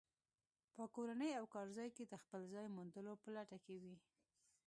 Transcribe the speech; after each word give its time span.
په 0.75 0.83
کورنۍ 0.95 1.31
او 1.39 1.45
کارځای 1.53 1.89
کې 1.95 2.03
د 2.07 2.13
خپل 2.23 2.41
ځای 2.53 2.65
موندلو 2.75 3.13
په 3.23 3.27
لټه 3.35 3.57
کې 3.65 3.75
وي. 3.83 3.95